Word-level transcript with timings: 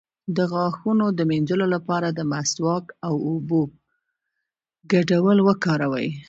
د 0.35 0.37
غاښونو 0.51 1.05
د 1.17 1.19
مینځلو 1.29 1.65
لپاره 1.75 2.07
د 2.11 2.19
مسواک 2.31 2.85
او 3.07 3.13
اوبو 3.29 3.61
ګډول 4.91 5.37
وکاروئ 5.47 6.09